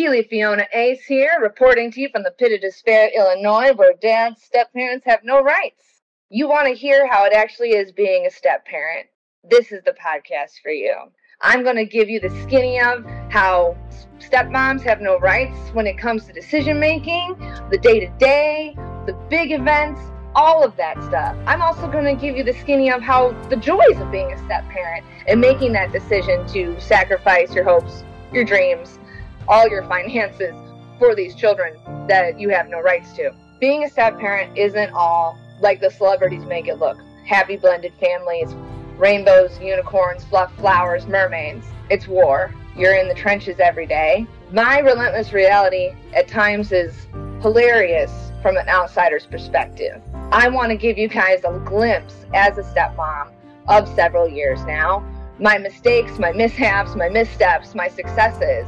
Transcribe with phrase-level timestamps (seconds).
[0.00, 4.42] Keeley Fiona Ace here, reporting to you from the pit of despair, Illinois, where dads,
[4.42, 6.00] step parents have no rights.
[6.30, 9.08] You want to hear how it actually is being a step parent?
[9.44, 10.94] This is the podcast for you.
[11.42, 13.76] I'm going to give you the skinny of how
[14.20, 17.36] stepmoms have no rights when it comes to decision making,
[17.70, 18.74] the day to day,
[19.04, 20.00] the big events,
[20.34, 21.36] all of that stuff.
[21.46, 24.38] I'm also going to give you the skinny of how the joys of being a
[24.46, 28.98] step parent and making that decision to sacrifice your hopes, your dreams,
[29.50, 30.54] all your finances
[30.98, 31.76] for these children
[32.06, 33.32] that you have no rights to.
[33.58, 36.96] Being a step parent isn't all like the celebrities make it look.
[37.26, 38.54] Happy blended families,
[38.96, 41.66] rainbows, unicorns, fluff flowers, mermaids.
[41.90, 42.54] It's war.
[42.76, 44.24] You're in the trenches every day.
[44.52, 47.08] My relentless reality at times is
[47.42, 50.00] hilarious from an outsider's perspective.
[50.30, 53.32] I want to give you guys a glimpse as a stepmom
[53.66, 55.04] of several years now.
[55.40, 58.66] My mistakes, my mishaps, my missteps, my successes.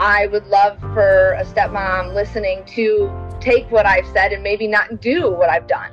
[0.00, 5.02] I would love for a stepmom listening to take what I've said and maybe not
[5.02, 5.92] do what I've done.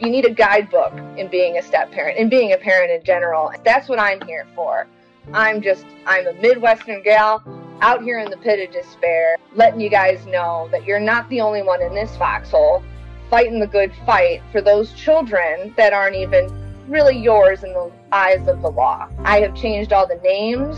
[0.00, 3.52] You need a guidebook in being a step parent and being a parent in general.
[3.64, 4.88] That's what I'm here for.
[5.32, 7.44] I'm just, I'm a Midwestern gal
[7.80, 11.40] out here in the pit of despair, letting you guys know that you're not the
[11.40, 12.82] only one in this foxhole
[13.30, 16.52] fighting the good fight for those children that aren't even
[16.88, 19.08] really yours in the eyes of the law.
[19.20, 20.76] I have changed all the names,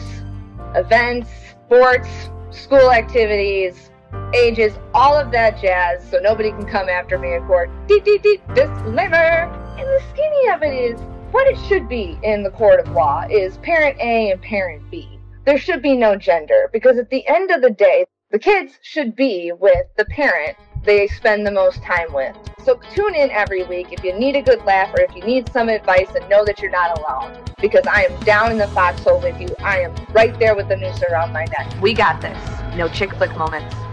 [0.75, 1.31] events,
[1.65, 3.91] sports, school activities,
[4.35, 7.71] ages, all of that jazz, so nobody can come after me in court.
[7.87, 9.45] Deep, deep, deep, disclaimer.
[9.79, 11.01] And the skinny of it is
[11.33, 15.19] what it should be in the court of law is parent A and parent B.
[15.45, 19.15] There should be no gender because at the end of the day, the kids should
[19.15, 22.35] be with the parent they spend the most time with.
[22.65, 25.53] So tune in every week if you need a good laugh or if you need
[25.53, 27.45] some advice and know that you're not alone.
[27.61, 29.49] Because I am down in the foxhole with you.
[29.61, 31.81] I am right there with the noose around my neck.
[31.83, 32.39] We got this.
[32.77, 33.75] No chick flick moments.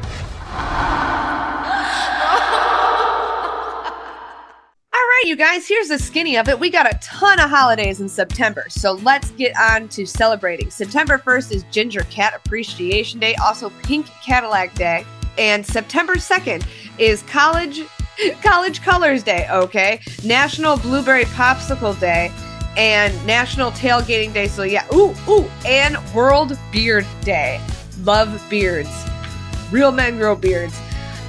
[4.94, 6.60] All right, you guys, here's the skinny of it.
[6.60, 10.70] We got a ton of holidays in September, so let's get on to celebrating.
[10.70, 15.06] September 1st is Ginger Cat Appreciation Day, also Pink Cadillac Day,
[15.38, 16.64] and September 2nd
[16.98, 17.84] is College
[18.42, 20.00] College Colors Day, okay?
[20.24, 22.32] National Blueberry Popsicle Day
[22.78, 24.48] and National Tailgating Day.
[24.48, 27.60] So yeah, ooh, ooh, and World Beard Day.
[28.04, 28.90] Love beards.
[29.72, 30.80] Real men grow beards.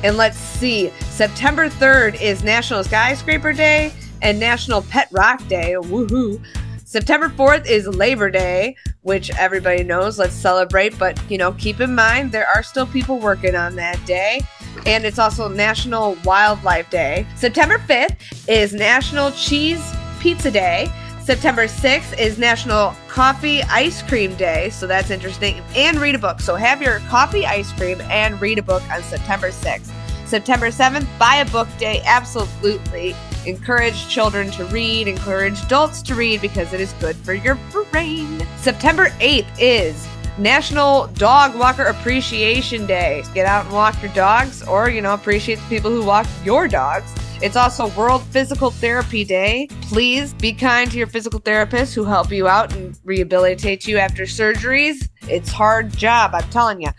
[0.02, 5.76] And let's see, September 3rd is National Skyscraper Day and National Pet Rock Day.
[5.78, 6.44] Woohoo.
[6.84, 10.18] September 4th is Labor Day, which everybody knows.
[10.18, 13.98] Let's celebrate, but you know, keep in mind there are still people working on that
[14.06, 14.42] day.
[14.86, 17.26] And it's also National Wildlife Day.
[17.36, 19.82] September 5th is National Cheese
[20.20, 20.92] Pizza Day.
[21.22, 25.62] September 6th is National Coffee Ice Cream Day, so that's interesting.
[25.74, 26.40] And read a book.
[26.40, 29.90] So have your coffee ice cream and read a book on September 6th.
[30.26, 32.02] September 7th, buy a book day.
[32.04, 33.14] Absolutely.
[33.46, 37.54] Encourage children to read, encourage adults to read because it is good for your
[37.90, 38.46] brain.
[38.56, 40.06] September 8th is
[40.38, 43.22] National Dog Walker Appreciation Day.
[43.34, 46.66] Get out and walk your dogs or, you know, appreciate the people who walk your
[46.66, 47.12] dogs.
[47.40, 49.68] It's also World Physical Therapy Day.
[49.82, 54.24] Please be kind to your physical therapists who help you out and rehabilitate you after
[54.24, 55.08] surgeries.
[55.28, 56.90] It's hard job, I'm telling you.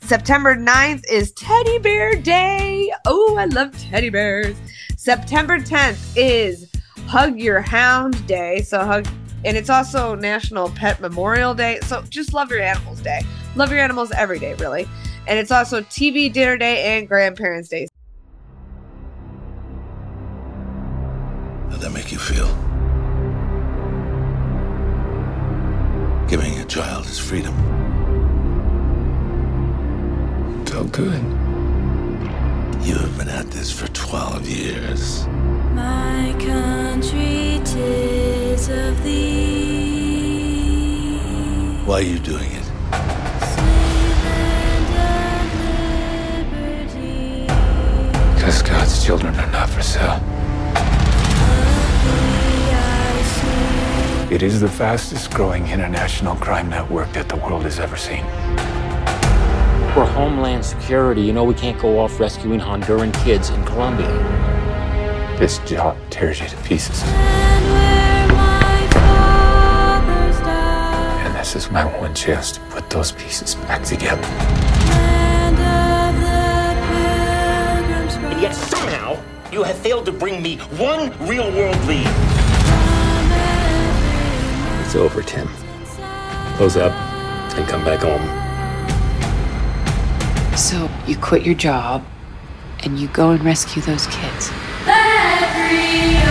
[0.00, 2.92] September 9th is Teddy Bear Day.
[3.06, 4.56] Oh, I love teddy bears.
[4.96, 6.70] September 10th is
[7.06, 8.60] Hug Your Hound Day.
[8.62, 9.06] So hug
[9.44, 11.78] and it's also National Pet Memorial Day.
[11.82, 13.20] So just love your animals day.
[13.56, 14.88] Love your animals every day, really.
[15.26, 17.88] And it's also TV Dinner Day and Grandparents Day.
[21.70, 22.48] How'd that make you feel?
[26.28, 27.54] Giving a child his freedom.
[30.66, 31.22] Felt good.
[32.84, 35.26] You have been at this for 12 years.
[35.74, 37.60] My country
[38.54, 40.38] tis of thee.
[41.84, 42.64] Why are you doing it?
[43.52, 44.14] Sweet
[44.94, 47.46] land of liberty.
[48.34, 50.20] Because God's children are not for sale.
[54.30, 58.24] It is the fastest growing international crime network that the world has ever seen.
[59.96, 61.22] We're Homeland Security.
[61.22, 64.08] You know we can't go off rescuing Honduran kids in Colombia.
[65.38, 67.02] This job tears you to pieces.
[71.54, 74.20] This is my one chance to put those pieces back together.
[74.90, 76.74] Land of the
[77.86, 79.22] pilgrims And yet somehow
[79.52, 82.08] you have failed to bring me one real world lead.
[84.84, 85.46] It's over, Tim.
[86.56, 86.92] Close up
[87.56, 88.20] and come back home.
[90.56, 92.04] So you quit your job
[92.82, 94.50] and you go and rescue those kids.
[94.84, 96.23] South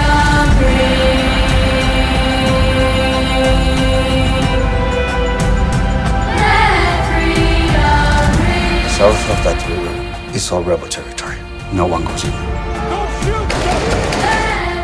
[10.43, 11.37] is all rebel territory.
[11.71, 12.31] No one goes in.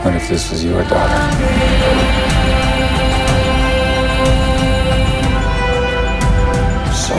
[0.04, 1.20] What if this was your daughter?
[6.94, 7.16] So,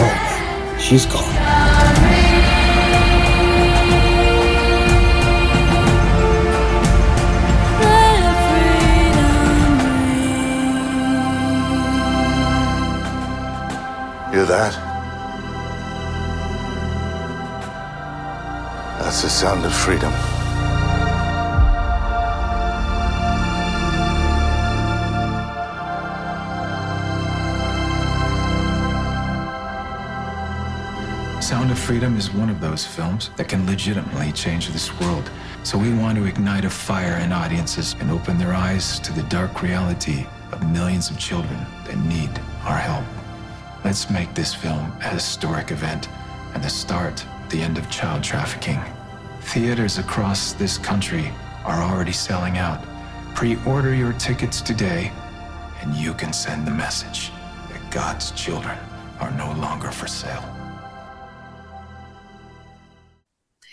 [0.78, 1.34] she's gone.
[14.32, 14.79] Hear that?
[19.40, 20.12] Sound of freedom.
[31.40, 35.30] Sound of Freedom is one of those films that can legitimately change this world.
[35.62, 39.22] So we want to ignite a fire in audiences and open their eyes to the
[39.30, 42.28] dark reality of millions of children that need
[42.66, 43.06] our help.
[43.86, 46.10] Let's make this film a historic event
[46.52, 48.82] and the start, the end of child trafficking.
[49.40, 51.32] Theaters across this country
[51.64, 52.84] are already selling out.
[53.34, 55.10] Pre-order your tickets today
[55.80, 57.32] and you can send the message
[57.68, 58.78] that God's children
[59.18, 60.44] are no longer for sale.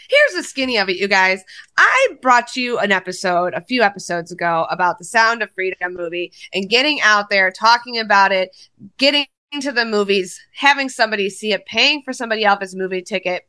[0.10, 1.44] Here's the skinny of it, you guys.
[1.78, 6.32] I brought you an episode a few episodes ago about the Sound of Freedom movie
[6.54, 8.56] and getting out there, talking about it,
[8.98, 9.26] getting
[9.60, 13.48] to the movies, having somebody see it, paying for somebody else's movie ticket.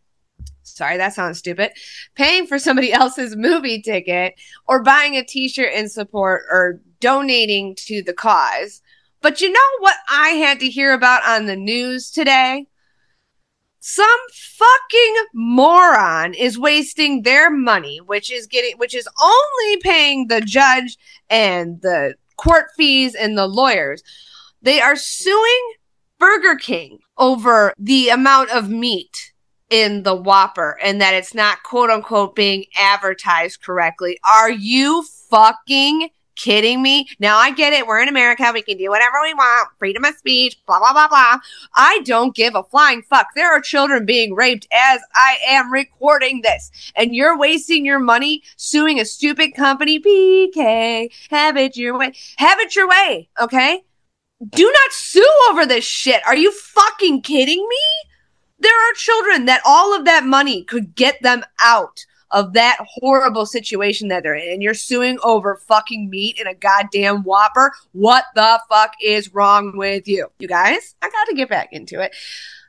[0.77, 1.73] Sorry, that sounds stupid.
[2.15, 4.35] Paying for somebody else's movie ticket
[4.67, 8.83] or buying a t shirt in support or donating to the cause.
[9.21, 12.67] But you know what I had to hear about on the news today?
[13.81, 20.41] some fucking moron is wasting their money which is getting which is only paying the
[20.41, 20.99] judge
[21.31, 24.03] and the court fees and the lawyers
[24.61, 25.73] they are suing
[26.19, 29.33] burger king over the amount of meat
[29.71, 36.11] in the whopper and that it's not quote unquote being advertised correctly are you fucking
[36.39, 37.09] kidding me?
[37.19, 37.87] Now I get it.
[37.87, 38.51] We're in America.
[38.55, 39.69] We can do whatever we want.
[39.79, 41.39] Freedom of speech, blah, blah, blah, blah.
[41.77, 43.27] I don't give a flying fuck.
[43.35, 46.71] There are children being raped as I am recording this.
[46.95, 50.01] And you're wasting your money suing a stupid company.
[50.01, 52.13] BK, have it your way.
[52.37, 53.29] Have it your way.
[53.41, 53.83] Okay.
[54.49, 56.25] Do not sue over this shit.
[56.25, 58.09] Are you fucking kidding me?
[58.61, 63.47] There are children that all of that money could get them out of that horrible
[63.47, 67.73] situation that they're in and you're suing over fucking meat in a goddamn whopper.
[67.93, 70.29] What the fuck is wrong with you?
[70.39, 72.15] You guys, I got to get back into it.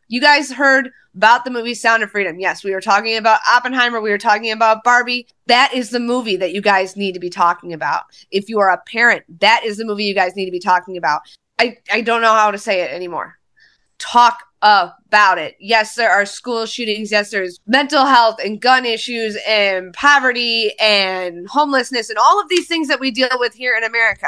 [0.08, 2.40] You guys heard about the movie Sound of Freedom.
[2.40, 4.00] Yes, we were talking about Oppenheimer.
[4.00, 5.28] We were talking about Barbie.
[5.48, 8.04] That is the movie that you guys need to be talking about.
[8.32, 10.98] If you are a parent, that is the movie you guys need to be talking
[10.98, 11.22] about.
[11.60, 13.39] I, I don't know how to say it anymore.
[14.00, 15.56] Talk about it.
[15.60, 17.12] Yes, there are school shootings.
[17.12, 22.68] Yes, there's mental health and gun issues and poverty and homelessness and all of these
[22.68, 24.28] things that we deal with here in America.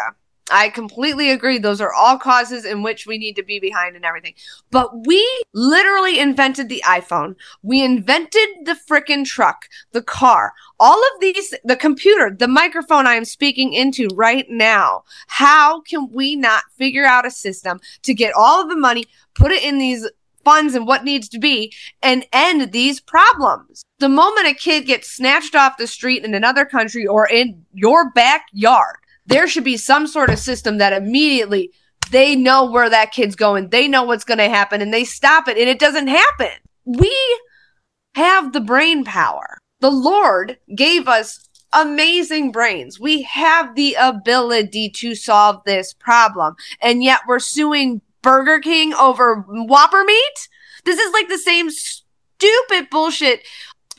[0.51, 1.57] I completely agree.
[1.57, 4.33] Those are all causes in which we need to be behind and everything.
[4.69, 7.35] But we literally invented the iPhone.
[7.63, 13.15] We invented the frickin' truck, the car, all of these, the computer, the microphone I
[13.15, 15.03] am speaking into right now.
[15.27, 19.51] How can we not figure out a system to get all of the money, put
[19.51, 20.07] it in these
[20.43, 23.83] funds and what needs to be and end these problems.
[23.99, 28.11] The moment a kid gets snatched off the street in another country or in your
[28.11, 31.71] backyard, there should be some sort of system that immediately
[32.11, 33.69] they know where that kid's going.
[33.69, 36.51] They know what's going to happen and they stop it and it doesn't happen.
[36.85, 37.15] We
[38.15, 39.57] have the brain power.
[39.79, 42.99] The Lord gave us amazing brains.
[42.99, 46.55] We have the ability to solve this problem.
[46.81, 50.49] And yet we're suing Burger King over Whopper meat?
[50.83, 53.41] This is like the same stupid bullshit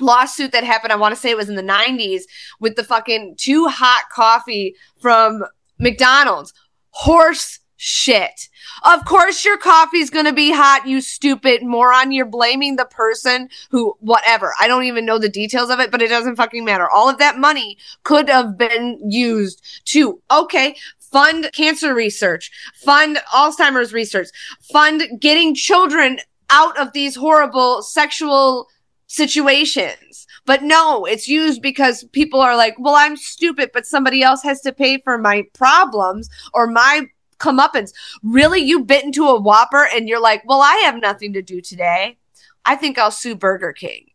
[0.02, 0.92] lawsuit that happened.
[0.92, 2.22] I want to say it was in the 90s
[2.60, 5.44] with the fucking too hot coffee from
[5.78, 6.52] McDonald's.
[6.90, 8.48] Horse shit.
[8.84, 12.12] Of course your coffee's gonna be hot, you stupid moron.
[12.12, 14.54] You're blaming the person who, whatever.
[14.60, 16.88] I don't even know the details of it, but it doesn't fucking matter.
[16.88, 23.92] All of that money could have been used to, okay, fund cancer research, fund Alzheimer's
[23.92, 24.28] research,
[24.72, 28.68] fund getting children out of these horrible sexual
[29.12, 30.26] situations.
[30.46, 34.62] But no, it's used because people are like, well, I'm stupid, but somebody else has
[34.62, 37.92] to pay for my problems or my comeuppance.
[38.22, 38.60] Really?
[38.60, 42.16] You bit into a whopper and you're like, well, I have nothing to do today.
[42.64, 44.06] I think I'll sue Burger King.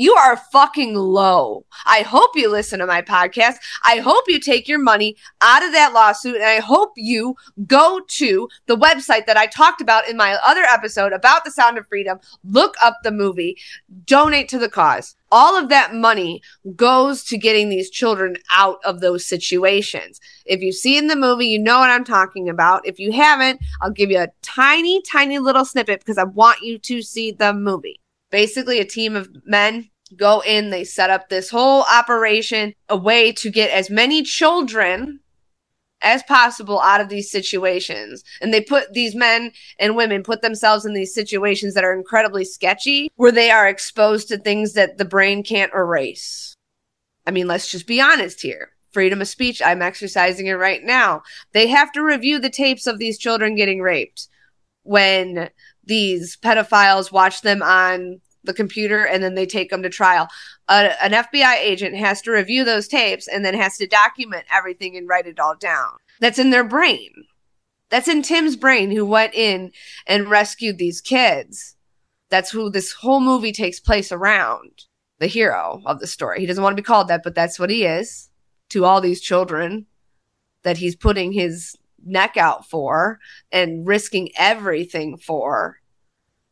[0.00, 1.66] You are fucking low.
[1.84, 3.56] I hope you listen to my podcast.
[3.84, 8.00] I hope you take your money out of that lawsuit and I hope you go
[8.08, 11.86] to the website that I talked about in my other episode about the sound of
[11.86, 12.18] freedom.
[12.44, 13.58] Look up the movie,
[14.06, 15.16] donate to the cause.
[15.30, 16.40] All of that money
[16.74, 20.18] goes to getting these children out of those situations.
[20.46, 22.86] If you've seen the movie, you know what I'm talking about.
[22.86, 26.78] If you haven't, I'll give you a tiny, tiny little snippet because I want you
[26.78, 31.50] to see the movie basically a team of men go in, they set up this
[31.50, 35.20] whole operation, a way to get as many children
[36.02, 38.24] as possible out of these situations.
[38.40, 42.44] And they put these men and women put themselves in these situations that are incredibly
[42.44, 46.56] sketchy, where they are exposed to things that the brain can't erase.
[47.26, 48.70] I mean, let's just be honest here.
[48.92, 51.22] Freedom of speech, I'm exercising it right now.
[51.52, 54.28] They have to review the tapes of these children getting raped
[54.82, 55.50] when
[55.90, 60.28] these pedophiles watch them on the computer and then they take them to trial.
[60.68, 65.08] An FBI agent has to review those tapes and then has to document everything and
[65.08, 65.90] write it all down.
[66.20, 67.10] That's in their brain.
[67.90, 69.72] That's in Tim's brain who went in
[70.06, 71.74] and rescued these kids.
[72.30, 74.84] That's who this whole movie takes place around.
[75.18, 76.38] The hero of the story.
[76.38, 78.30] He doesn't want to be called that, but that's what he is
[78.70, 79.86] to all these children
[80.62, 83.18] that he's putting his neck out for
[83.50, 85.79] and risking everything for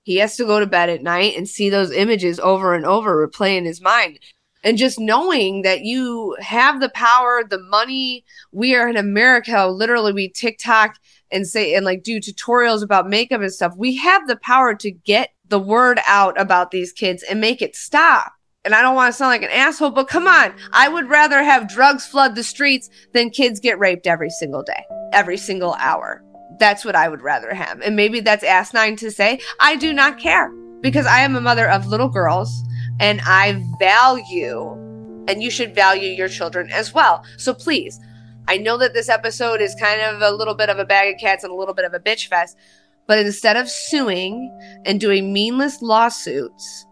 [0.08, 3.28] he has to go to bed at night and see those images over and over
[3.28, 4.18] replay in his mind.
[4.64, 10.14] And just knowing that you have the power, the money, we are in America, literally
[10.14, 10.96] we TikTok
[11.30, 13.74] and say and like do tutorials about makeup and stuff.
[13.76, 17.76] We have the power to get the word out about these kids and make it
[17.76, 18.32] stop.
[18.64, 20.54] And I don't want to sound like an asshole, but come on.
[20.72, 24.86] I would rather have drugs flood the streets than kids get raped every single day,
[25.12, 26.24] every single hour.
[26.58, 27.80] That's what I would rather have.
[27.80, 29.40] And maybe that's asinine to say.
[29.60, 30.50] I do not care
[30.80, 32.62] because I am a mother of little girls
[33.00, 34.72] and I value,
[35.28, 37.24] and you should value your children as well.
[37.36, 38.00] So please,
[38.48, 41.20] I know that this episode is kind of a little bit of a bag of
[41.20, 42.56] cats and a little bit of a bitch fest,
[43.06, 44.50] but instead of suing
[44.84, 46.86] and doing meaningless lawsuits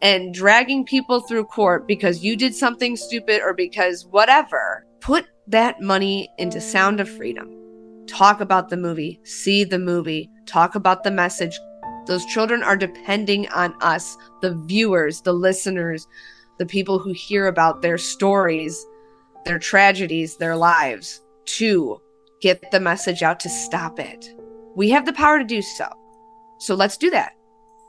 [0.00, 5.80] and dragging people through court because you did something stupid or because whatever, put that
[5.80, 7.61] money into Sound of Freedom
[8.06, 11.58] talk about the movie, see the movie, talk about the message.
[12.06, 16.06] Those children are depending on us, the viewers, the listeners,
[16.58, 18.86] the people who hear about their stories,
[19.44, 22.00] their tragedies, their lives, to
[22.40, 24.34] get the message out to stop it.
[24.74, 25.88] We have the power to do so.
[26.58, 27.32] So let's do that.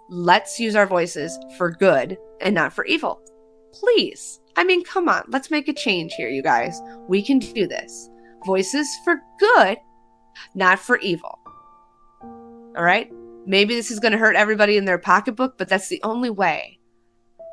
[0.10, 3.22] Let's use our voices for good and not for evil.
[3.72, 4.40] Please.
[4.56, 5.24] I mean, come on.
[5.30, 6.80] Let's make a change here, you guys.
[7.08, 8.10] We can do this.
[8.46, 9.78] Voices for good
[10.56, 11.40] not for evil.
[12.22, 13.12] All right?
[13.46, 16.80] Maybe this is going to hurt everybody in their pocketbook, but that's the only way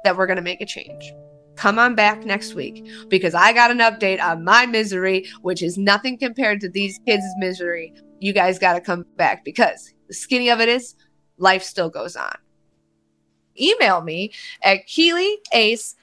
[0.05, 1.13] that we're going to make a change.
[1.57, 5.77] Come on back next week because I got an update on my misery, which is
[5.77, 7.93] nothing compared to these kids' misery.
[8.19, 10.95] You guys got to come back because the skinny of it is
[11.37, 12.35] life still goes on.
[13.61, 14.33] Email me
[14.63, 15.97] at keeleyace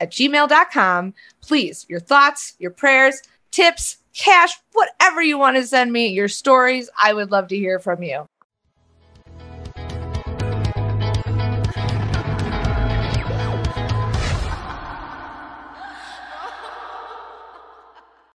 [0.00, 1.14] at gmail.com.
[1.42, 6.90] Please, your thoughts, your prayers, tips, cash, whatever you want to send me, your stories.
[7.00, 8.26] I would love to hear from you.